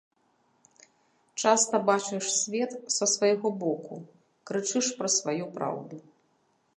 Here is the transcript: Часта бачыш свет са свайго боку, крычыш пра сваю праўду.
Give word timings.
Часта 1.41 1.75
бачыш 1.89 2.25
свет 2.39 2.71
са 2.95 3.05
свайго 3.13 3.47
боку, 3.65 3.97
крычыш 4.51 4.87
пра 5.03 5.07
сваю 5.17 5.45
праўду. 5.59 5.95